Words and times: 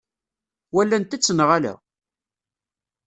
Walant-tt 0.73 1.31
neɣ 1.33 1.49
ala? 1.57 1.73